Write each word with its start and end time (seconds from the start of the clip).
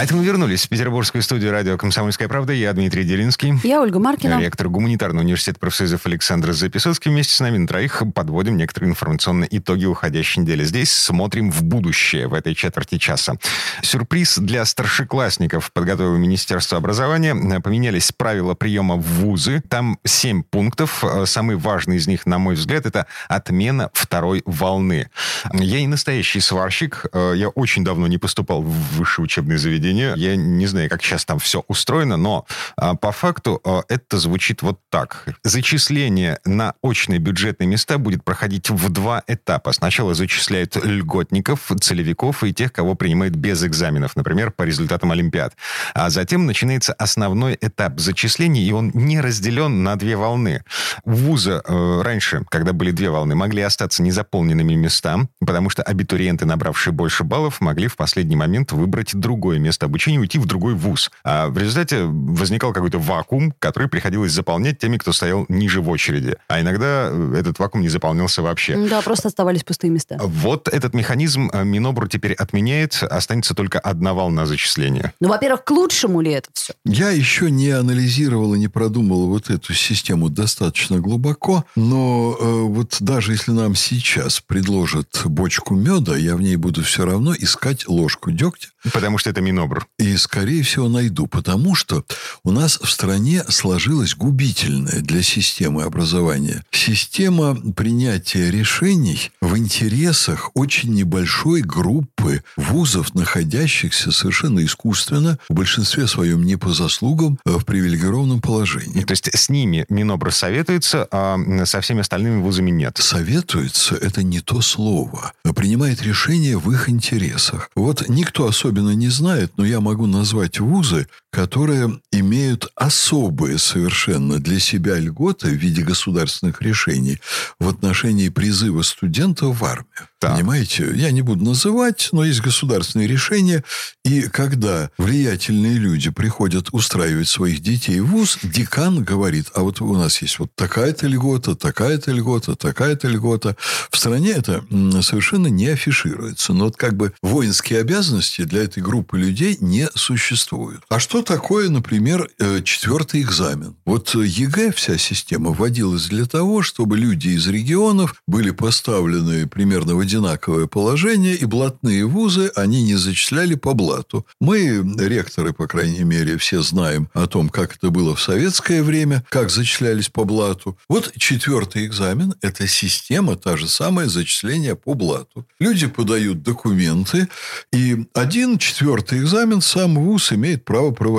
А 0.00 0.04
это 0.04 0.16
мы 0.16 0.24
вернулись 0.24 0.64
в 0.64 0.70
петербургскую 0.70 1.20
студию 1.20 1.52
радио 1.52 1.76
«Комсомольская 1.76 2.26
правда». 2.26 2.54
Я 2.54 2.72
Дмитрий 2.72 3.04
Делинский. 3.04 3.52
Я 3.62 3.82
Ольга 3.82 3.98
Маркина. 3.98 4.40
Ректор 4.40 4.70
гуманитарного 4.70 5.22
университета 5.22 5.60
профсоюзов 5.60 6.06
Александр 6.06 6.54
Записоцкий. 6.54 7.10
Вместе 7.10 7.34
с 7.34 7.40
нами 7.40 7.58
на 7.58 7.68
троих 7.68 8.02
подводим 8.14 8.56
некоторые 8.56 8.92
информационные 8.92 9.54
итоги 9.58 9.84
уходящей 9.84 10.40
недели. 10.40 10.64
Здесь 10.64 10.90
смотрим 10.90 11.52
в 11.52 11.62
будущее 11.64 12.28
в 12.28 12.32
этой 12.32 12.54
четверти 12.54 12.96
часа. 12.96 13.34
Сюрприз 13.82 14.38
для 14.38 14.64
старшеклассников 14.64 15.70
подготовило 15.70 16.16
Министерство 16.16 16.78
образования. 16.78 17.60
Поменялись 17.60 18.10
правила 18.10 18.54
приема 18.54 18.96
в 18.96 19.02
вузы. 19.02 19.62
Там 19.68 19.98
семь 20.06 20.42
пунктов. 20.44 21.04
Самый 21.26 21.56
важный 21.56 21.96
из 21.96 22.06
них, 22.06 22.24
на 22.24 22.38
мой 22.38 22.54
взгляд, 22.54 22.86
это 22.86 23.06
отмена 23.28 23.90
второй 23.92 24.42
волны. 24.46 25.10
Я 25.52 25.80
не 25.82 25.88
настоящий 25.88 26.40
сварщик. 26.40 27.04
Я 27.12 27.50
очень 27.50 27.84
давно 27.84 28.06
не 28.06 28.16
поступал 28.16 28.62
в 28.62 28.96
высшее 28.96 29.24
учебное 29.24 29.58
заведение 29.58 29.89
заведения. 29.90 30.14
Я 30.16 30.36
не 30.36 30.66
знаю, 30.66 30.88
как 30.88 31.02
сейчас 31.02 31.24
там 31.24 31.38
все 31.38 31.64
устроено, 31.68 32.16
но 32.16 32.46
а, 32.76 32.94
по 32.94 33.12
факту 33.12 33.60
а, 33.64 33.82
это 33.88 34.18
звучит 34.18 34.62
вот 34.62 34.78
так. 34.90 35.26
Зачисление 35.44 36.38
на 36.44 36.74
очные 36.82 37.18
бюджетные 37.18 37.66
места 37.66 37.98
будет 37.98 38.24
проходить 38.24 38.70
в 38.70 38.88
два 38.88 39.22
этапа. 39.26 39.72
Сначала 39.72 40.14
зачисляют 40.14 40.76
льготников, 40.76 41.70
целевиков 41.80 42.44
и 42.44 42.52
тех, 42.52 42.72
кого 42.72 42.94
принимают 42.94 43.34
без 43.34 43.64
экзаменов, 43.64 44.16
например, 44.16 44.50
по 44.50 44.62
результатам 44.62 45.12
Олимпиад. 45.12 45.54
А 45.94 46.10
затем 46.10 46.46
начинается 46.46 46.92
основной 46.92 47.56
этап 47.60 47.98
зачисления, 48.00 48.62
и 48.62 48.72
он 48.72 48.90
не 48.94 49.20
разделен 49.20 49.82
на 49.82 49.96
две 49.96 50.16
волны. 50.16 50.62
Вузы 51.04 51.62
э, 51.64 52.02
раньше, 52.02 52.44
когда 52.48 52.72
были 52.72 52.90
две 52.90 53.10
волны, 53.10 53.34
могли 53.34 53.62
остаться 53.62 54.02
незаполненными 54.02 54.74
места, 54.74 55.28
потому 55.40 55.70
что 55.70 55.82
абитуриенты, 55.82 56.46
набравшие 56.46 56.92
больше 56.92 57.24
баллов, 57.24 57.60
могли 57.60 57.88
в 57.88 57.96
последний 57.96 58.36
момент 58.36 58.72
выбрать 58.72 59.14
другое 59.14 59.58
место 59.58 59.79
место 59.80 59.86
обучения 59.86 60.18
уйти 60.18 60.38
в 60.38 60.46
другой 60.46 60.74
вуз. 60.74 61.10
А 61.24 61.48
в 61.48 61.58
результате 61.58 62.04
возникал 62.04 62.72
какой-то 62.72 62.98
вакуум, 62.98 63.52
который 63.58 63.88
приходилось 63.88 64.32
заполнять 64.32 64.78
теми, 64.78 64.98
кто 64.98 65.12
стоял 65.12 65.46
ниже 65.48 65.80
в 65.80 65.88
очереди. 65.88 66.36
А 66.48 66.60
иногда 66.60 67.08
э, 67.10 67.34
этот 67.38 67.58
вакуум 67.58 67.82
не 67.82 67.88
заполнялся 67.88 68.42
вообще. 68.42 68.76
Да, 68.88 69.00
просто 69.00 69.28
оставались 69.28 69.64
пустые 69.64 69.90
места. 69.90 70.18
Вот 70.20 70.68
этот 70.68 70.94
механизм 70.94 71.50
э, 71.52 71.64
Минобр 71.64 72.08
теперь 72.08 72.34
отменяет. 72.34 73.02
Останется 73.02 73.54
только 73.54 73.78
одна 73.78 74.12
волна 74.12 74.46
зачисления. 74.46 75.12
Ну, 75.20 75.28
во-первых, 75.28 75.64
к 75.64 75.70
лучшему 75.70 76.20
ли 76.20 76.32
это 76.32 76.50
все? 76.52 76.74
Я 76.84 77.10
еще 77.10 77.50
не 77.50 77.70
анализировал 77.70 78.54
и 78.54 78.58
не 78.58 78.68
продумал 78.68 79.26
вот 79.26 79.50
эту 79.50 79.74
систему 79.74 80.28
достаточно 80.28 80.98
глубоко, 80.98 81.64
но 81.76 82.36
э, 82.38 82.44
вот 82.44 82.96
даже 83.00 83.32
если 83.32 83.52
нам 83.52 83.74
сейчас 83.74 84.40
предложат 84.40 85.22
бочку 85.24 85.74
меда, 85.74 86.16
я 86.16 86.36
в 86.36 86.40
ней 86.40 86.56
буду 86.56 86.82
все 86.82 87.04
равно 87.04 87.34
искать 87.34 87.88
ложку 87.88 88.30
дегтя. 88.30 88.68
Потому 88.92 89.18
что 89.18 89.28
это 89.30 89.40
Минобр 89.40 89.59
Минобр. 89.60 89.86
И, 89.98 90.16
скорее 90.16 90.62
всего, 90.62 90.88
найду, 90.88 91.26
потому 91.26 91.74
что 91.74 92.04
у 92.44 92.50
нас 92.50 92.78
в 92.82 92.90
стране 92.90 93.44
сложилась 93.48 94.14
губительная 94.14 95.00
для 95.00 95.22
системы 95.22 95.82
образования 95.82 96.64
система 96.80 97.54
принятия 97.72 98.50
решений 98.50 99.30
в 99.40 99.56
интересах 99.56 100.50
очень 100.54 100.94
небольшой 100.94 101.60
группы 101.60 102.42
вузов, 102.56 103.14
находящихся 103.14 104.12
совершенно 104.12 104.64
искусственно, 104.64 105.38
в 105.48 105.54
большинстве 105.54 106.06
своем 106.06 106.44
не 106.44 106.56
по 106.56 106.72
заслугам, 106.72 107.38
а 107.44 107.58
в 107.58 107.64
привилегированном 107.64 108.40
положении. 108.40 109.04
То 109.04 109.12
есть 109.12 109.28
с 109.34 109.48
ними 109.50 109.84
Минобр 109.88 110.32
советуется, 110.32 111.06
а 111.10 111.38
со 111.64 111.80
всеми 111.80 112.00
остальными 112.00 112.40
вузами 112.40 112.70
нет? 112.70 112.98
Советуется– 112.98 113.94
это 114.00 114.22
не 114.22 114.40
то 114.40 114.60
слово. 114.60 115.32
Принимает 115.54 116.02
решение 116.02 116.58
в 116.58 116.70
их 116.72 116.88
интересах. 116.88 117.70
Вот 117.74 118.08
никто 118.08 118.46
особенно 118.46 118.94
не 118.94 119.08
знает, 119.08 119.49
знает, 119.50 119.58
но 119.58 119.64
я 119.64 119.80
могу 119.80 120.06
назвать 120.06 120.60
вузы, 120.60 121.06
которые 121.30 122.00
имеют 122.12 122.70
особые 122.74 123.58
совершенно 123.58 124.38
для 124.38 124.58
себя 124.58 124.98
льготы 124.98 125.48
в 125.48 125.54
виде 125.54 125.82
государственных 125.82 126.60
решений 126.62 127.20
в 127.58 127.68
отношении 127.68 128.28
призыва 128.28 128.82
студентов 128.82 129.60
в 129.60 129.64
армию. 129.64 130.08
Так. 130.18 130.36
Понимаете, 130.36 130.90
я 130.94 131.10
не 131.12 131.22
буду 131.22 131.44
называть, 131.44 132.10
но 132.12 132.24
есть 132.24 132.42
государственные 132.42 133.08
решения, 133.08 133.64
и 134.04 134.22
когда 134.22 134.90
влиятельные 134.98 135.74
люди 135.74 136.10
приходят 136.10 136.68
устраивать 136.72 137.28
своих 137.28 137.60
детей 137.60 138.00
в 138.00 138.08
ВУЗ, 138.08 138.38
декан 138.42 139.02
говорит, 139.02 139.46
а 139.54 139.62
вот 139.62 139.80
у 139.80 139.96
нас 139.96 140.20
есть 140.20 140.38
вот 140.38 140.54
такая-то 140.54 141.06
льгота, 141.06 141.54
такая-то 141.54 142.12
льгота, 142.12 142.54
такая-то 142.54 143.08
льгота. 143.08 143.56
В 143.90 143.96
стране 143.96 144.32
это 144.32 144.62
совершенно 145.00 145.46
не 145.46 145.68
афишируется. 145.68 146.52
Но 146.52 146.66
вот 146.66 146.76
как 146.76 146.94
бы 146.96 147.14
воинские 147.22 147.80
обязанности 147.80 148.42
для 148.42 148.64
этой 148.64 148.82
группы 148.82 149.18
людей 149.18 149.56
не 149.60 149.88
существуют. 149.94 150.82
А 150.90 150.98
что 150.98 151.19
такое, 151.22 151.68
например, 151.68 152.28
э, 152.38 152.62
четвертый 152.62 153.22
экзамен? 153.22 153.76
Вот 153.84 154.14
ЕГЭ, 154.14 154.72
вся 154.72 154.98
система 154.98 155.50
вводилась 155.50 156.06
для 156.06 156.26
того, 156.26 156.62
чтобы 156.62 156.96
люди 156.98 157.28
из 157.28 157.46
регионов 157.46 158.22
были 158.26 158.50
поставлены 158.50 159.46
примерно 159.46 159.94
в 159.94 160.00
одинаковое 160.00 160.66
положение, 160.66 161.34
и 161.34 161.44
блатные 161.44 162.06
вузы 162.06 162.50
они 162.56 162.82
не 162.82 162.96
зачисляли 162.96 163.54
по 163.54 163.74
блату. 163.74 164.26
Мы, 164.40 164.82
ректоры, 164.98 165.52
по 165.52 165.66
крайней 165.66 166.04
мере, 166.04 166.36
все 166.38 166.62
знаем 166.62 167.08
о 167.14 167.26
том, 167.26 167.48
как 167.48 167.76
это 167.76 167.90
было 167.90 168.14
в 168.14 168.20
советское 168.20 168.82
время, 168.82 169.24
как 169.28 169.50
зачислялись 169.50 170.08
по 170.08 170.24
блату. 170.24 170.78
Вот 170.88 171.12
четвертый 171.16 171.86
экзамен– 171.86 172.34
это 172.42 172.66
система, 172.66 173.36
та 173.36 173.56
же 173.56 173.68
самая, 173.68 174.08
зачисления 174.08 174.74
по 174.74 174.94
блату. 174.94 175.46
Люди 175.58 175.86
подают 175.86 176.42
документы, 176.42 177.28
и 177.72 178.06
один 178.14 178.58
четвертый 178.58 179.20
экзамен 179.20 179.60
сам 179.60 179.96
вуз 179.96 180.32
имеет 180.32 180.64
право 180.64 180.90
проводить. 180.90 181.09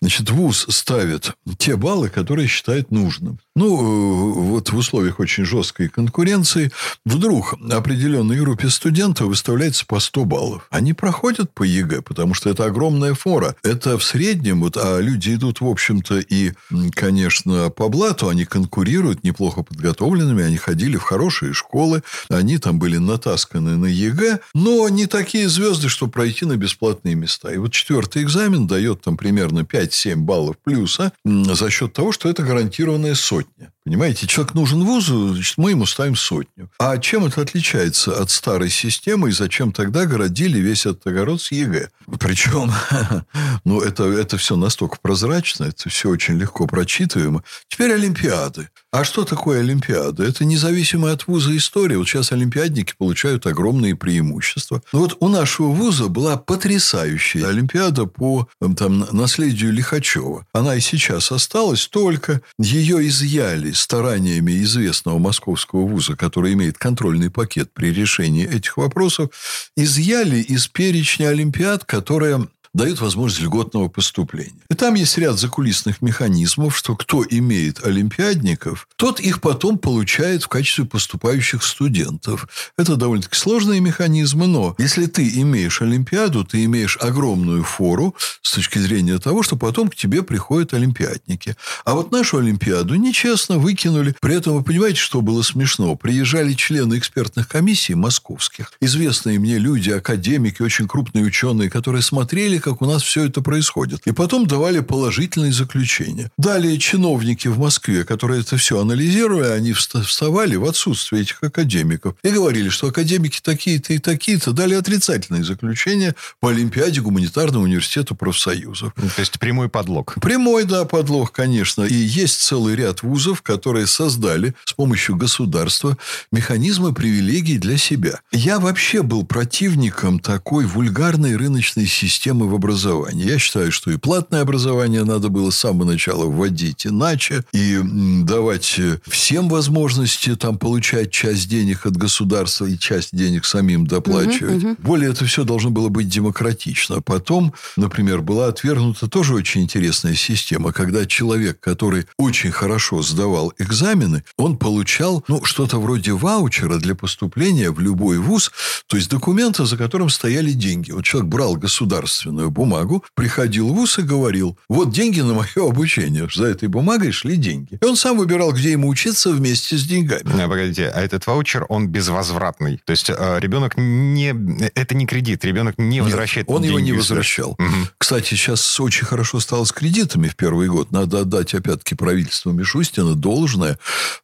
Значит, 0.00 0.30
вуз 0.30 0.66
ставит 0.68 1.32
те 1.58 1.76
баллы, 1.76 2.08
которые 2.08 2.48
считает 2.48 2.90
нужным. 2.90 3.38
Ну, 3.56 3.76
э, 3.76 4.32
вот 4.50 4.70
в 4.70 4.76
условиях 4.76 5.20
очень 5.20 5.44
жесткой 5.44 5.88
конкуренции 5.88 6.72
вдруг 7.04 7.54
определенной 7.70 8.36
группе 8.40 8.68
студентов 8.68 9.28
выставляется 9.28 9.86
по 9.86 10.00
100 10.00 10.24
баллов. 10.24 10.66
Они 10.70 10.92
проходят 10.92 11.54
по 11.54 11.62
ЕГЭ, 11.62 12.02
потому 12.02 12.34
что 12.34 12.50
это 12.50 12.64
огромная 12.64 13.14
фора. 13.14 13.54
Это 13.62 13.96
в 13.96 14.02
среднем, 14.02 14.60
вот, 14.60 14.76
а 14.76 14.98
люди 14.98 15.34
идут, 15.34 15.60
в 15.60 15.68
общем-то, 15.68 16.18
и, 16.18 16.52
конечно, 16.92 17.70
по 17.70 17.88
блату, 17.88 18.28
они 18.28 18.44
конкурируют 18.44 19.22
неплохо 19.22 19.62
подготовленными, 19.62 20.42
они 20.42 20.56
ходили 20.56 20.96
в 20.96 21.02
хорошие 21.02 21.52
школы, 21.52 22.02
они 22.28 22.58
там 22.58 22.80
были 22.80 22.96
натасканы 22.96 23.76
на 23.76 23.86
ЕГЭ, 23.86 24.40
но 24.54 24.88
не 24.88 25.06
такие 25.06 25.48
звезды, 25.48 25.88
чтобы 25.88 26.10
пройти 26.10 26.44
на 26.44 26.56
бесплатные 26.56 27.14
места. 27.14 27.52
И 27.52 27.58
вот 27.58 27.72
четвертый 27.72 28.24
экзамен 28.24 28.66
дает 28.66 29.02
там 29.02 29.16
примерно 29.16 29.60
5-7 29.60 30.16
баллов 30.16 30.56
плюса 30.58 31.12
за 31.24 31.70
счет 31.70 31.92
того, 31.92 32.10
что 32.10 32.28
это 32.28 32.42
гарантированная 32.42 33.14
сотня 33.14 33.43
сотня. 33.44 33.72
Понимаете, 33.84 34.26
человек 34.26 34.54
нужен 34.54 34.84
вузу, 34.84 35.34
значит, 35.34 35.58
мы 35.58 35.70
ему 35.70 35.86
ставим 35.86 36.16
сотню. 36.16 36.70
А 36.78 36.96
чем 36.98 37.26
это 37.26 37.42
отличается 37.42 38.18
от 38.18 38.30
старой 38.30 38.70
системы, 38.70 39.28
и 39.28 39.32
зачем 39.32 39.72
тогда 39.72 40.06
городили 40.06 40.58
весь 40.58 40.86
этот 40.86 41.06
огород 41.06 41.42
с 41.42 41.52
ЕГЭ? 41.52 41.90
Причем, 42.18 42.72
ну, 43.64 43.80
это, 43.80 44.04
это 44.04 44.38
все 44.38 44.56
настолько 44.56 44.96
прозрачно, 45.00 45.64
это 45.64 45.88
все 45.88 46.08
очень 46.08 46.38
легко 46.38 46.66
прочитываемо. 46.66 47.42
Теперь 47.68 47.92
Олимпиады. 47.92 48.68
А 48.90 49.04
что 49.04 49.24
такое 49.24 49.60
Олимпиада? 49.60 50.24
Это 50.24 50.44
независимая 50.44 51.14
от 51.14 51.26
вуза 51.26 51.54
история. 51.56 51.98
Вот 51.98 52.08
сейчас 52.08 52.32
олимпиадники 52.32 52.94
получают 52.96 53.46
огромные 53.46 53.96
преимущества. 53.96 54.82
Но 54.92 55.00
вот 55.00 55.16
у 55.20 55.28
нашего 55.28 55.68
вуза 55.68 56.08
была 56.08 56.36
потрясающая 56.36 57.48
Олимпиада 57.48 58.06
по 58.06 58.48
там, 58.76 59.06
наследию 59.12 59.72
Лихачева. 59.72 60.46
Она 60.52 60.76
и 60.76 60.80
сейчас 60.80 61.32
осталась, 61.32 61.86
только 61.88 62.40
ее 62.58 63.06
изъяли 63.34 63.72
стараниями 63.72 64.62
известного 64.62 65.18
московского 65.18 65.86
вуза, 65.86 66.14
который 66.16 66.52
имеет 66.52 66.78
контрольный 66.78 67.30
пакет 67.30 67.72
при 67.74 67.92
решении 67.92 68.46
этих 68.46 68.76
вопросов, 68.76 69.30
изъяли 69.76 70.36
из 70.36 70.68
перечня 70.68 71.28
Олимпиад, 71.28 71.84
которые 71.84 72.46
дают 72.74 73.00
возможность 73.00 73.40
льготного 73.40 73.88
поступления. 73.88 74.60
И 74.68 74.74
там 74.74 74.94
есть 74.94 75.16
ряд 75.16 75.38
закулисных 75.38 76.02
механизмов, 76.02 76.76
что 76.76 76.96
кто 76.96 77.24
имеет 77.28 77.84
олимпиадников, 77.86 78.88
тот 78.96 79.20
их 79.20 79.40
потом 79.40 79.78
получает 79.78 80.42
в 80.42 80.48
качестве 80.48 80.84
поступающих 80.84 81.62
студентов. 81.62 82.48
Это 82.76 82.96
довольно-таки 82.96 83.36
сложные 83.36 83.80
механизмы, 83.80 84.46
но 84.48 84.74
если 84.78 85.06
ты 85.06 85.28
имеешь 85.40 85.80
олимпиаду, 85.80 86.44
ты 86.44 86.64
имеешь 86.64 86.98
огромную 87.00 87.62
фору 87.62 88.14
с 88.42 88.52
точки 88.52 88.78
зрения 88.78 89.18
того, 89.18 89.42
что 89.42 89.56
потом 89.56 89.88
к 89.88 89.94
тебе 89.94 90.22
приходят 90.22 90.74
олимпиадники. 90.74 91.56
А 91.84 91.94
вот 91.94 92.10
нашу 92.10 92.38
олимпиаду 92.38 92.96
нечестно 92.96 93.58
выкинули. 93.58 94.14
При 94.20 94.34
этом 94.34 94.54
вы 94.54 94.64
понимаете, 94.64 94.98
что 94.98 95.20
было 95.20 95.42
смешно? 95.42 95.94
Приезжали 95.94 96.52
члены 96.54 96.98
экспертных 96.98 97.48
комиссий 97.48 97.94
московских, 97.94 98.72
известные 98.80 99.38
мне 99.38 99.58
люди, 99.58 99.90
академики, 99.90 100.60
очень 100.62 100.88
крупные 100.88 101.24
ученые, 101.24 101.70
которые 101.70 102.02
смотрели, 102.02 102.58
как 102.64 102.80
у 102.80 102.86
нас 102.86 103.02
все 103.02 103.26
это 103.26 103.42
происходит. 103.42 104.00
И 104.06 104.12
потом 104.12 104.46
давали 104.46 104.80
положительные 104.80 105.52
заключения. 105.52 106.30
Далее 106.38 106.78
чиновники 106.78 107.46
в 107.46 107.58
Москве, 107.58 108.04
которые 108.04 108.40
это 108.40 108.56
все 108.56 108.80
анализировали, 108.80 109.48
они 109.48 109.74
вставали 109.74 110.56
в 110.56 110.64
отсутствие 110.64 111.22
этих 111.22 111.42
академиков 111.42 112.14
и 112.22 112.30
говорили, 112.30 112.70
что 112.70 112.86
академики 112.86 113.40
такие-то 113.42 113.92
и 113.92 113.98
такие-то 113.98 114.52
дали 114.52 114.74
отрицательные 114.74 115.44
заключения 115.44 116.14
по 116.40 116.48
Олимпиаде 116.48 117.02
Гуманитарного 117.02 117.64
университета 117.64 118.14
профсоюзов. 118.14 118.94
Ну, 118.96 119.08
то 119.14 119.20
есть 119.20 119.38
прямой 119.38 119.68
подлог. 119.68 120.14
Прямой, 120.22 120.64
да, 120.64 120.86
подлог, 120.86 121.32
конечно. 121.32 121.82
И 121.82 121.94
есть 121.94 122.40
целый 122.40 122.76
ряд 122.76 123.02
вузов, 123.02 123.42
которые 123.42 123.86
создали 123.86 124.54
с 124.64 124.72
помощью 124.72 125.16
государства 125.16 125.98
механизмы 126.32 126.94
привилегий 126.94 127.58
для 127.58 127.76
себя. 127.76 128.20
Я 128.32 128.58
вообще 128.58 129.02
был 129.02 129.26
противником 129.26 130.18
такой 130.18 130.64
вульгарной 130.64 131.36
рыночной 131.36 131.86
системы 131.86 132.53
в 132.54 132.56
образовании. 132.56 133.26
Я 133.26 133.38
считаю, 133.38 133.72
что 133.72 133.90
и 133.90 133.96
платное 133.96 134.40
образование 134.40 135.02
надо 135.04 135.28
было 135.28 135.50
с 135.50 135.56
самого 135.56 135.84
начала 135.84 136.24
вводить 136.24 136.86
иначе, 136.86 137.44
и 137.52 137.80
давать 138.22 138.80
всем 139.08 139.48
возможности 139.48 140.36
там 140.36 140.56
получать 140.56 141.10
часть 141.10 141.48
денег 141.48 141.84
от 141.86 141.96
государства 141.96 142.66
и 142.66 142.78
часть 142.78 143.10
денег 143.12 143.44
самим 143.44 143.86
доплачивать. 143.86 144.62
Угу, 144.62 144.72
угу. 144.72 144.76
Более 144.78 145.10
это 145.10 145.24
все 145.24 145.44
должно 145.44 145.70
было 145.70 145.88
быть 145.88 146.08
демократично. 146.08 147.02
Потом, 147.02 147.52
например, 147.76 148.22
была 148.22 148.46
отвергнута 148.48 149.08
тоже 149.08 149.34
очень 149.34 149.62
интересная 149.62 150.14
система, 150.14 150.72
когда 150.72 151.06
человек, 151.06 151.58
который 151.60 152.06
очень 152.16 152.52
хорошо 152.52 153.02
сдавал 153.02 153.52
экзамены, 153.58 154.24
он 154.36 154.56
получал 154.56 155.24
ну, 155.26 155.44
что-то 155.44 155.80
вроде 155.80 156.12
ваучера 156.12 156.78
для 156.78 156.94
поступления 156.94 157.70
в 157.70 157.80
любой 157.80 158.18
вуз, 158.18 158.52
то 158.86 158.96
есть 158.96 159.10
документа, 159.10 159.66
за 159.66 159.76
которым 159.76 160.08
стояли 160.08 160.52
деньги. 160.52 160.92
Вот 160.92 161.04
человек 161.04 161.28
брал 161.28 161.56
государственную 161.56 162.43
бумагу, 162.50 163.04
приходил 163.14 163.68
в 163.68 163.74
вуз 163.74 163.98
и 163.98 164.02
говорил, 164.02 164.58
вот 164.68 164.92
деньги 164.92 165.20
на 165.20 165.34
мое 165.34 165.68
обучение. 165.68 166.28
За 166.32 166.46
этой 166.46 166.68
бумагой 166.68 167.12
шли 167.12 167.36
деньги. 167.36 167.78
И 167.80 167.84
он 167.84 167.96
сам 167.96 168.18
выбирал, 168.18 168.52
где 168.52 168.72
ему 168.72 168.88
учиться 168.88 169.30
вместе 169.30 169.76
с 169.76 169.84
деньгами. 169.84 170.42
А, 170.42 170.48
погодите, 170.48 170.88
а 170.88 171.00
этот 171.00 171.26
ваучер, 171.26 171.66
он 171.68 171.88
безвозвратный? 171.88 172.80
То 172.84 172.90
есть 172.90 173.10
э, 173.10 173.38
ребенок 173.40 173.76
не... 173.76 174.34
Это 174.74 174.94
не 174.94 175.06
кредит, 175.06 175.44
ребенок 175.44 175.78
не 175.78 176.00
возвращает 176.00 176.48
Нет, 176.48 176.56
он 176.56 176.62
деньги 176.62 176.76
его 176.76 176.80
не 176.80 176.92
возвращал. 176.92 177.52
Угу. 177.52 177.88
Кстати, 177.98 178.30
сейчас 178.30 178.80
очень 178.80 179.04
хорошо 179.04 179.40
стало 179.40 179.64
с 179.64 179.72
кредитами 179.72 180.28
в 180.28 180.36
первый 180.36 180.68
год. 180.68 180.90
Надо 180.92 181.20
отдать, 181.20 181.54
опять-таки, 181.54 181.94
правительству 181.94 182.52
Мишустина 182.52 183.14
должное. 183.14 183.78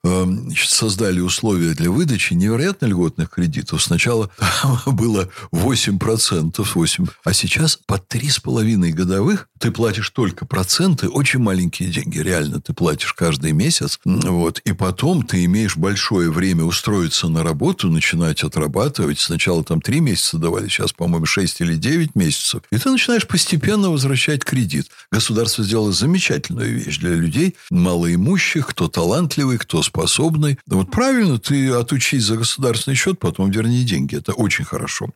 Эм, 0.05 0.51
создали 0.57 1.21
условия 1.21 1.75
для 1.75 1.91
выдачи 1.91 2.35
невероятно 2.35 2.87
льготных 2.87 3.31
кредитов. 3.31 3.83
Сначала 3.83 4.31
было 4.87 5.29
8%, 5.53 6.67
8, 6.75 7.07
а 7.25 7.33
сейчас 7.33 7.77
по 8.11 8.17
3,5 8.17 8.91
годовых 8.91 9.49
ты 9.59 9.71
платишь 9.71 10.09
только 10.11 10.47
проценты, 10.47 11.09
очень 11.09 11.39
маленькие 11.39 11.91
деньги, 11.91 12.19
реально 12.19 12.61
ты 12.61 12.73
платишь 12.73 13.13
каждый 13.13 13.53
месяц. 13.53 14.01
Вот, 14.05 14.59
и 14.61 14.73
потом 14.73 15.23
ты 15.23 15.45
имеешь 15.45 15.77
большое 15.77 16.31
время 16.31 16.65
устроиться 16.65 17.29
на 17.29 17.43
работу, 17.43 17.91
начинать 17.91 18.43
отрабатывать. 18.43 19.19
Сначала 19.19 19.63
там 19.63 19.83
3 19.83 20.01
месяца 20.01 20.39
давали, 20.39 20.69
сейчас, 20.69 20.93
по-моему, 20.93 21.27
6 21.27 21.61
или 21.61 21.75
9 21.75 22.15
месяцев. 22.15 22.63
И 22.73 22.79
ты 22.79 22.91
начинаешь 22.91 23.27
постепенно 23.27 23.91
возвращать 23.91 24.45
кредит. 24.45 24.87
Государство 25.13 25.63
сделало 25.63 25.93
замечательную 25.93 26.83
вещь 26.83 26.99
для 26.99 27.15
людей, 27.15 27.55
малоимущих, 27.71 28.67
кто 28.67 28.89
талантливый, 28.89 29.59
кто 29.59 29.83
способный. 29.83 30.59
Вот 30.67 30.91
правильно, 30.91 31.39
ты 31.39 31.69
отучись 31.71 32.25
за 32.25 32.37
государственный 32.37 32.97
счет, 32.97 33.19
потом 33.19 33.51
верни 33.51 33.85
деньги. 33.85 34.17
Это 34.17 34.33
очень 34.33 34.65
хорошо. 34.65 35.11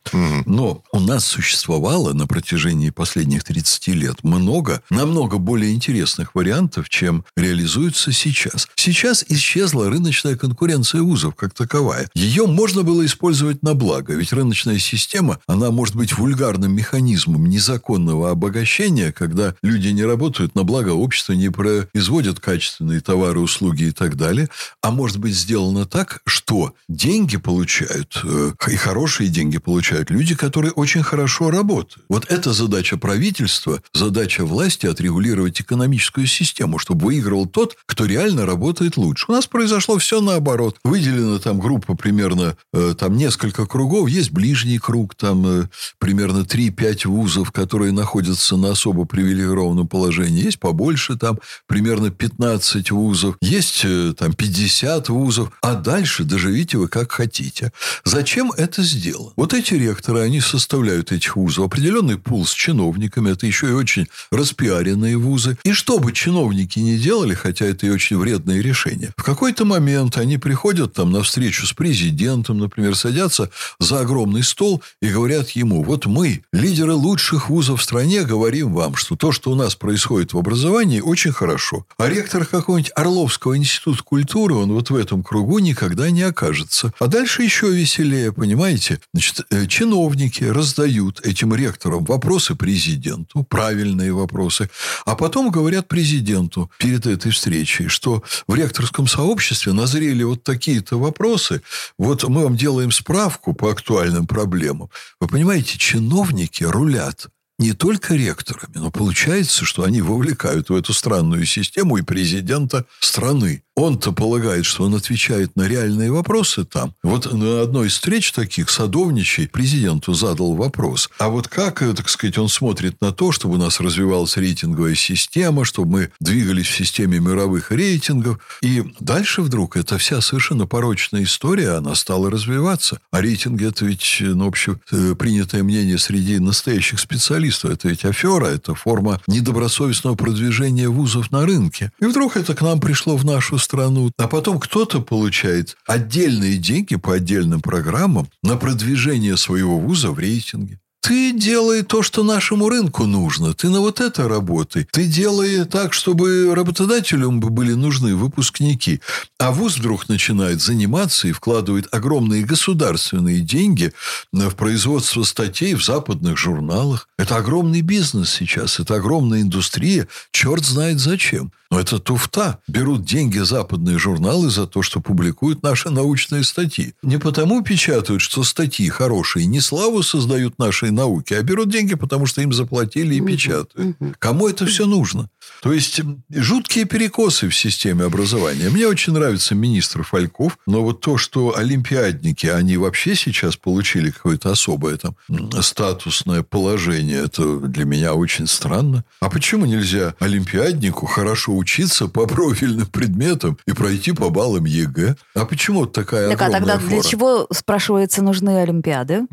Но 0.45 0.83
у 0.91 0.99
нас 0.99 1.25
существовало 1.25 2.13
на 2.13 2.27
протяжении 2.27 2.84
последних 2.91 3.43
30 3.43 3.87
лет 3.87 4.23
много, 4.23 4.81
намного 4.89 5.37
более 5.37 5.73
интересных 5.73 6.35
вариантов, 6.35 6.89
чем 6.89 7.25
реализуются 7.35 8.11
сейчас. 8.11 8.67
Сейчас 8.75 9.25
исчезла 9.27 9.89
рыночная 9.89 10.35
конкуренция 10.35 11.01
вузов 11.01 11.35
как 11.35 11.53
таковая. 11.53 12.09
Ее 12.13 12.47
можно 12.47 12.83
было 12.83 13.05
использовать 13.05 13.63
на 13.63 13.73
благо, 13.73 14.13
ведь 14.13 14.33
рыночная 14.33 14.79
система, 14.79 15.39
она 15.47 15.71
может 15.71 15.95
быть 15.95 16.17
вульгарным 16.17 16.73
механизмом 16.73 17.45
незаконного 17.45 18.31
обогащения, 18.31 19.11
когда 19.11 19.55
люди 19.61 19.89
не 19.89 20.03
работают 20.03 20.55
на 20.55 20.63
благо 20.63 20.89
общества, 20.89 21.33
не 21.33 21.49
производят 21.49 22.39
качественные 22.39 23.01
товары, 23.01 23.39
услуги 23.39 23.83
и 23.83 23.91
так 23.91 24.15
далее, 24.15 24.49
а 24.81 24.91
может 24.91 25.17
быть 25.17 25.35
сделано 25.35 25.85
так, 25.85 26.21
что 26.25 26.73
деньги 26.89 27.37
получают, 27.37 28.19
э, 28.23 28.51
и 28.67 28.75
хорошие 28.75 29.29
деньги 29.29 29.57
получают 29.57 30.09
люди, 30.09 30.35
которые 30.35 30.71
очень 30.71 31.03
хорошо 31.03 31.49
работают. 31.49 32.05
Вот 32.09 32.25
это 32.31 32.53
задача 32.65 32.97
правительства, 32.97 33.81
задача 33.93 34.43
власти 34.43 34.87
отрегулировать 34.87 35.61
экономическую 35.61 36.25
систему, 36.25 36.79
чтобы 36.79 37.05
выигрывал 37.05 37.45
тот, 37.45 37.77
кто 37.85 38.05
реально 38.05 38.47
работает 38.47 38.97
лучше. 38.97 39.25
У 39.27 39.33
нас 39.33 39.45
произошло 39.45 39.99
все 39.99 40.19
наоборот. 40.19 40.77
Выделена 40.83 41.37
там 41.37 41.59
группа 41.59 41.95
примерно, 41.95 42.57
э, 42.73 42.95
там 42.97 43.17
несколько 43.17 43.67
кругов, 43.67 44.09
есть 44.09 44.31
ближний 44.31 44.79
круг, 44.79 45.13
там 45.13 45.45
э, 45.45 45.67
примерно 45.99 46.39
3-5 46.39 47.07
вузов, 47.07 47.51
которые 47.51 47.91
находятся 47.91 48.57
на 48.57 48.71
особо 48.71 49.05
привилегированном 49.05 49.87
положении, 49.87 50.45
есть 50.45 50.59
побольше, 50.59 51.17
там 51.17 51.37
примерно 51.67 52.09
15 52.09 52.89
вузов, 52.89 53.37
есть 53.41 53.81
э, 53.83 54.13
там 54.17 54.33
50 54.33 55.09
вузов, 55.09 55.51
а 55.61 55.75
дальше 55.75 56.23
доживите 56.23 56.79
вы 56.79 56.87
как 56.87 57.11
хотите. 57.11 57.71
Зачем 58.03 58.51
это 58.51 58.81
сделано? 58.81 59.33
Вот 59.35 59.53
эти 59.53 59.75
ректоры, 59.75 60.21
они 60.21 60.41
составляют 60.41 61.11
этих 61.11 61.35
вузов 61.35 61.65
определенный 61.65 62.17
пул 62.17 62.43
чиновниками, 62.55 63.31
это 63.31 63.45
еще 63.45 63.69
и 63.69 63.73
очень 63.73 64.07
распиаренные 64.31 65.17
вузы. 65.17 65.57
И 65.63 65.73
что 65.73 65.99
бы 65.99 66.11
чиновники 66.11 66.79
не 66.79 66.97
делали, 66.97 67.33
хотя 67.33 67.65
это 67.65 67.85
и 67.85 67.89
очень 67.89 68.17
вредное 68.17 68.61
решение, 68.61 69.13
в 69.17 69.23
какой-то 69.23 69.65
момент 69.65 70.17
они 70.17 70.37
приходят 70.37 70.93
там 70.93 71.11
на 71.11 71.23
встречу 71.23 71.65
с 71.65 71.73
президентом, 71.73 72.57
например, 72.59 72.95
садятся 72.95 73.49
за 73.79 74.01
огромный 74.01 74.43
стол 74.43 74.81
и 75.01 75.09
говорят 75.09 75.49
ему, 75.51 75.83
вот 75.83 76.05
мы, 76.05 76.43
лидеры 76.51 76.93
лучших 76.93 77.49
вузов 77.49 77.81
в 77.81 77.83
стране, 77.83 78.23
говорим 78.23 78.73
вам, 78.73 78.95
что 78.95 79.15
то, 79.15 79.31
что 79.31 79.51
у 79.51 79.55
нас 79.55 79.75
происходит 79.75 80.33
в 80.33 80.37
образовании, 80.37 81.01
очень 81.01 81.31
хорошо. 81.31 81.85
А 81.97 82.09
ректор 82.09 82.45
какого-нибудь 82.45 82.91
Орловского 82.95 83.57
института 83.57 84.03
культуры, 84.03 84.55
он 84.55 84.71
вот 84.73 84.89
в 84.89 84.95
этом 84.95 85.23
кругу 85.23 85.59
никогда 85.59 86.09
не 86.09 86.23
окажется. 86.23 86.93
А 86.99 87.07
дальше 87.07 87.43
еще 87.43 87.71
веселее, 87.71 88.31
понимаете? 88.31 88.99
Значит, 89.13 89.41
э, 89.49 89.65
чиновники 89.67 90.43
раздают 90.43 91.21
этим 91.25 91.53
ректорам 91.53 92.05
вопросы 92.45 92.55
президенту, 92.55 93.43
правильные 93.43 94.13
вопросы, 94.13 94.69
а 95.05 95.15
потом 95.15 95.51
говорят 95.51 95.87
президенту 95.87 96.69
перед 96.79 97.05
этой 97.05 97.31
встречей, 97.31 97.87
что 97.87 98.23
в 98.47 98.55
ректорском 98.55 99.07
сообществе 99.07 99.73
назрели 99.73 100.23
вот 100.23 100.43
такие-то 100.43 100.97
вопросы, 100.97 101.61
вот 101.97 102.23
мы 102.27 102.43
вам 102.43 102.55
делаем 102.55 102.91
справку 102.91 103.53
по 103.53 103.69
актуальным 103.71 104.27
проблемам. 104.27 104.89
Вы 105.19 105.27
понимаете, 105.27 105.77
чиновники 105.77 106.63
рулят 106.63 107.27
не 107.57 107.73
только 107.73 108.15
ректорами, 108.15 108.75
но 108.75 108.91
получается, 108.91 109.63
что 109.65 109.83
они 109.83 110.01
вовлекают 110.01 110.69
в 110.69 110.75
эту 110.75 110.93
странную 110.93 111.45
систему 111.45 111.97
и 111.97 112.01
президента 112.01 112.85
страны. 112.99 113.63
Он-то 113.75 114.13
полагает, 114.13 114.65
что 114.65 114.85
он 114.85 114.95
отвечает 114.95 115.55
на 115.57 115.67
реальные 115.67 116.09
вопросы 116.09 116.63
там. 116.63 116.93
Вот 117.03 117.31
на 117.31 117.61
одной 117.61 117.87
из 117.87 117.93
встреч 117.93 118.31
таких 118.31 118.69
садовничий 118.69 119.49
президенту 119.49 120.13
задал 120.13 120.53
вопрос. 120.53 121.09
А 121.19 121.27
вот 121.27 121.49
как, 121.49 121.81
э, 121.81 121.93
так 121.93 122.07
сказать, 122.07 122.37
он 122.37 122.47
смотрит 122.47 123.01
на 123.01 123.11
то, 123.11 123.33
чтобы 123.33 123.55
у 123.55 123.57
нас 123.57 123.81
развивалась 123.81 124.37
рейтинговая 124.37 124.95
система, 124.95 125.65
чтобы 125.65 125.91
мы 125.91 126.11
двигались 126.21 126.67
в 126.67 126.75
системе 126.77 127.19
мировых 127.19 127.71
рейтингов. 127.71 128.39
И 128.61 128.83
дальше 129.01 129.41
вдруг 129.41 129.75
эта 129.75 129.97
вся 129.97 130.21
совершенно 130.21 130.65
порочная 130.67 131.23
история, 131.23 131.71
она 131.71 131.95
стала 131.95 132.31
развиваться. 132.31 132.99
А 133.11 133.19
рейтинги– 133.19 133.65
это 133.67 133.83
ведь, 133.83 134.17
ну, 134.21 134.47
общепринятое 134.47 135.63
мнение 135.63 135.97
среди 135.97 136.39
настоящих 136.39 136.99
специалистов. 137.01 137.71
Это 137.71 137.89
ведь 137.89 138.05
афера, 138.05 138.45
это 138.45 138.73
форма 138.73 139.19
недобросовестного 139.27 140.15
продвижения 140.15 140.87
вузов 140.87 141.29
на 141.31 141.45
рынке. 141.45 141.91
И 141.99 142.05
вдруг 142.05 142.37
это 142.37 142.55
к 142.55 142.61
нам 142.61 142.79
пришло 142.79 143.17
в 143.17 143.25
нашу 143.25 143.57
страну. 143.65 144.11
А 144.17 144.27
потом 144.27 144.59
кто-то 144.59 145.01
получает 145.01 145.75
отдельные 145.85 146.57
деньги 146.57 146.95
по 146.95 147.13
отдельным 147.13 147.61
программам 147.61 148.29
на 148.43 148.55
продвижение 148.55 149.35
своего 149.35 149.77
вуза 149.77 150.11
в 150.11 150.19
рейтинге. 150.19 150.79
Ты 151.05 151.33
делай 151.33 151.83
то, 151.83 152.01
что 152.01 152.23
нашему 152.23 152.67
рынку 152.67 153.05
нужно. 153.05 153.53
Ты 153.53 153.69
на 153.69 153.79
вот 153.79 154.01
это 154.01 154.27
работай. 154.27 154.87
Ты 154.91 155.05
делай 155.05 155.63
так, 155.65 155.93
чтобы 155.93 156.55
работодателям 156.55 157.39
были 157.39 157.73
нужны 157.73 158.15
выпускники. 158.15 159.01
А 159.37 159.51
вуз 159.51 159.77
вдруг 159.77 160.09
начинает 160.09 160.63
заниматься 160.63 161.27
и 161.27 161.31
вкладывает 161.31 161.87
огромные 161.93 162.43
государственные 162.43 163.41
деньги 163.41 163.93
в 164.31 164.55
производство 164.55 165.21
статей 165.21 165.75
в 165.75 165.85
западных 165.85 166.39
журналах. 166.39 167.07
Это 167.19 167.35
огромный 167.35 167.81
бизнес 167.81 168.31
сейчас. 168.31 168.79
Это 168.79 168.95
огромная 168.95 169.43
индустрия. 169.43 170.07
Черт 170.31 170.65
знает 170.65 170.99
зачем. 170.99 171.51
Но 171.71 171.79
это 171.79 171.99
туфта. 171.99 172.59
Берут 172.67 173.05
деньги 173.05 173.39
западные 173.39 173.97
журналы 173.97 174.49
за 174.49 174.67
то, 174.67 174.81
что 174.81 175.01
публикуют 175.01 175.63
наши 175.63 175.89
научные 175.89 176.43
статьи. 176.43 176.93
Не 177.01 177.17
потому 177.17 177.63
печатают, 177.63 178.21
что 178.21 178.43
статьи 178.43 178.87
хорошие, 178.89 179.45
не 179.45 179.59
славу 179.59 180.03
создают 180.03 180.59
нашей 180.59 180.91
науки, 180.95 181.33
а 181.33 181.43
берут 181.43 181.69
деньги, 181.69 181.95
потому 181.95 182.25
что 182.25 182.41
им 182.41 182.53
заплатили 182.53 183.15
и 183.15 183.21
печатают. 183.21 183.97
Кому 184.19 184.47
это 184.47 184.65
все 184.65 184.85
нужно? 184.85 185.29
То 185.61 185.71
есть 185.73 186.01
жуткие 186.29 186.85
перекосы 186.85 187.49
в 187.49 187.55
системе 187.55 188.05
образования. 188.05 188.69
Мне 188.69 188.87
очень 188.87 189.13
нравится 189.13 189.53
министр 189.53 190.03
Фальков, 190.03 190.57
но 190.65 190.81
вот 190.81 191.01
то, 191.01 191.17
что 191.17 191.55
олимпиадники, 191.57 192.47
они 192.47 192.77
вообще 192.77 193.15
сейчас 193.15 193.55
получили 193.55 194.09
какое-то 194.09 194.51
особое 194.51 194.97
там 194.97 195.15
статусное 195.61 196.43
положение, 196.43 197.23
это 197.25 197.59
для 197.59 197.85
меня 197.85 198.13
очень 198.13 198.47
странно. 198.47 199.03
А 199.19 199.29
почему 199.29 199.65
нельзя 199.65 200.15
олимпиаднику 200.19 201.05
хорошо 201.05 201.55
учиться 201.55 202.07
по 202.07 202.25
профильным 202.25 202.87
предметам 202.87 203.57
и 203.67 203.73
пройти 203.73 204.11
по 204.11 204.29
баллам 204.29 204.65
ЕГЭ? 204.65 205.15
А 205.35 205.45
почему 205.45 205.85
такая 205.85 206.29
так, 206.29 206.41
огромная 206.41 206.57
а 206.57 206.59
тогда 206.59 206.79
фора? 206.79 207.01
для 207.01 207.09
чего, 207.09 207.47
спрашивается, 207.51 208.21
нужны 208.21 208.61
Олимпиады? 208.61 209.23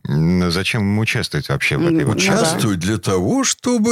Зачем 0.50 0.82
ему 0.82 1.02
участвовать 1.02 1.48
вообще 1.52 1.76
в 1.76 1.86
этой 1.86 2.04
вот 2.04 2.16
Участвовать 2.16 2.78
для 2.80 2.98
того, 2.98 3.44
чтобы 3.44 3.90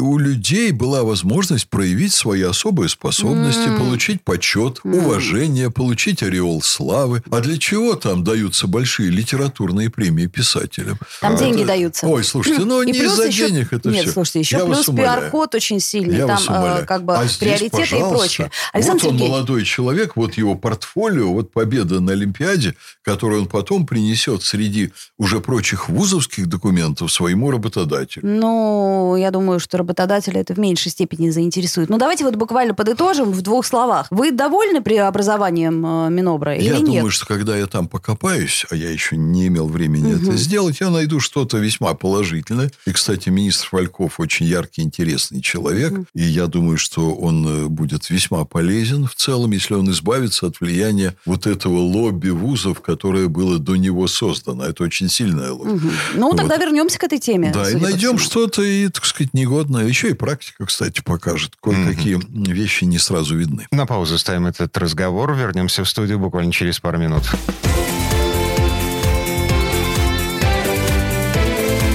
у 0.00 0.18
людей 0.18 0.72
была 0.72 1.02
возможность 1.02 1.68
проявить 1.68 2.12
свои 2.12 2.42
особые 2.42 2.88
способности, 2.88 3.68
mm. 3.68 3.78
получить 3.78 4.22
почет, 4.22 4.80
mm. 4.84 4.98
уважение, 4.98 5.70
получить 5.70 6.22
ореол 6.22 6.62
славы. 6.62 7.22
А 7.30 7.40
для 7.40 7.58
чего 7.58 7.94
там 7.94 8.24
даются 8.24 8.66
большие 8.66 9.10
литературные 9.10 9.90
премии 9.90 10.26
писателям? 10.26 10.98
Там 11.20 11.34
а, 11.34 11.38
деньги 11.38 11.58
это... 11.58 11.68
даются. 11.68 12.06
Ой, 12.06 12.24
слушайте, 12.24 12.64
ну 12.64 12.82
не 12.82 12.92
из-за 12.92 13.26
еще... 13.26 13.48
денег 13.48 13.72
это 13.72 13.90
Нет, 13.90 14.04
все. 14.04 14.12
слушайте, 14.12 14.40
еще 14.40 14.56
Я 14.58 14.64
плюс 14.64 14.86
пиар-код 14.86 15.54
очень 15.54 15.80
сильный. 15.80 16.18
Я 16.18 16.26
там 16.26 16.42
э, 16.48 16.84
как 16.86 17.04
бы 17.04 17.16
а 17.16 17.26
приоритеты 17.38 17.86
здесь, 17.86 17.92
и 17.92 18.02
прочее. 18.02 18.50
Александр 18.72 19.04
вот 19.04 19.12
он 19.12 19.18
Сергеевич. 19.18 19.30
молодой 19.30 19.64
человек, 19.64 20.16
вот 20.16 20.34
его 20.34 20.54
портфолио, 20.54 21.32
вот 21.32 21.52
победа 21.52 22.00
на 22.00 22.12
Олимпиаде, 22.12 22.74
которую 23.02 23.42
он 23.42 23.48
потом 23.48 23.86
принесет 23.86 24.42
среди 24.42 24.92
уже 25.18 25.40
прочих 25.40 25.88
вузовских 25.88 26.46
документов 26.46 26.67
своему 27.08 27.50
работодателю. 27.50 28.26
Ну, 28.26 29.16
я 29.16 29.30
думаю, 29.30 29.60
что 29.60 29.78
работодателя 29.78 30.40
это 30.40 30.54
в 30.54 30.58
меньшей 30.58 30.90
степени 30.90 31.30
заинтересует. 31.30 31.88
Ну, 31.88 31.98
давайте 31.98 32.24
вот 32.24 32.36
буквально 32.36 32.74
подытожим 32.74 33.32
в 33.32 33.42
двух 33.42 33.66
словах. 33.66 34.06
Вы 34.10 34.30
довольны 34.32 34.80
преобразованием 34.82 35.84
э, 35.84 36.10
Минобра 36.10 36.54
или 36.54 36.64
я 36.64 36.78
нет? 36.78 36.88
Я 36.88 36.94
думаю, 36.96 37.10
что 37.10 37.26
когда 37.26 37.56
я 37.56 37.66
там 37.66 37.88
покопаюсь, 37.88 38.66
а 38.70 38.76
я 38.76 38.90
еще 38.90 39.16
не 39.16 39.48
имел 39.48 39.68
времени 39.68 40.14
угу. 40.14 40.22
это 40.22 40.36
сделать, 40.36 40.80
я 40.80 40.90
найду 40.90 41.20
что-то 41.20 41.58
весьма 41.58 41.94
положительное. 41.94 42.70
И, 42.86 42.92
кстати, 42.92 43.28
министр 43.28 43.68
Фальков 43.68 44.20
очень 44.20 44.46
яркий, 44.46 44.82
интересный 44.82 45.40
человек. 45.40 45.92
Угу. 45.92 46.06
И 46.14 46.22
я 46.22 46.46
думаю, 46.46 46.78
что 46.78 47.14
он 47.14 47.46
э, 47.46 47.68
будет 47.68 48.10
весьма 48.10 48.44
полезен 48.44 49.06
в 49.06 49.14
целом, 49.14 49.52
если 49.52 49.74
он 49.74 49.90
избавится 49.90 50.46
от 50.46 50.60
влияния 50.60 51.14
вот 51.24 51.46
этого 51.46 51.78
лобби 51.78 52.30
вузов, 52.30 52.80
которое 52.80 53.28
было 53.28 53.58
до 53.58 53.76
него 53.76 54.06
создано. 54.06 54.64
Это 54.64 54.84
очень 54.84 55.08
сильное 55.08 55.52
лобби. 55.52 55.70
Угу. 55.70 55.90
Ну, 56.14 56.28
вот. 56.28 56.36
тогда 56.36 56.57
вернемся 56.58 56.98
к 56.98 57.04
этой 57.04 57.18
теме. 57.18 57.50
Да, 57.52 57.70
и 57.70 57.74
найдем 57.74 58.18
что-то, 58.18 58.62
и, 58.62 58.88
так 58.88 59.04
сказать, 59.04 59.34
негодное. 59.34 59.86
Еще 59.86 60.10
и 60.10 60.14
практика, 60.14 60.66
кстати, 60.66 61.00
покажет. 61.00 61.54
Кое-какие 61.62 62.14
угу. 62.14 62.26
вещи 62.28 62.84
не 62.84 62.98
сразу 62.98 63.36
видны. 63.36 63.66
На 63.70 63.86
паузу 63.86 64.18
ставим 64.18 64.46
этот 64.46 64.76
разговор. 64.76 65.34
Вернемся 65.34 65.84
в 65.84 65.88
студию 65.88 66.18
буквально 66.18 66.52
через 66.52 66.80
пару 66.80 66.98
минут. 66.98 67.22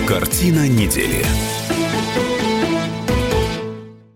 Картина 0.07 0.67
недели. 0.67 1.25